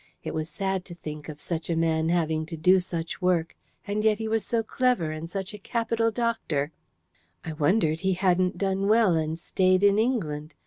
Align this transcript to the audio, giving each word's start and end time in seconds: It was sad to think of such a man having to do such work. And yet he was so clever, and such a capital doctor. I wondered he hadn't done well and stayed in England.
It 0.23 0.33
was 0.33 0.49
sad 0.49 0.83
to 0.85 0.95
think 0.95 1.29
of 1.29 1.39
such 1.39 1.69
a 1.69 1.75
man 1.75 2.09
having 2.09 2.47
to 2.47 2.57
do 2.57 2.79
such 2.79 3.21
work. 3.21 3.55
And 3.85 4.03
yet 4.03 4.17
he 4.17 4.27
was 4.27 4.43
so 4.43 4.63
clever, 4.63 5.11
and 5.11 5.29
such 5.29 5.53
a 5.53 5.59
capital 5.59 6.09
doctor. 6.09 6.71
I 7.45 7.53
wondered 7.53 7.99
he 7.99 8.13
hadn't 8.13 8.57
done 8.57 8.87
well 8.87 9.13
and 9.15 9.37
stayed 9.37 9.83
in 9.83 9.99
England. 9.99 10.55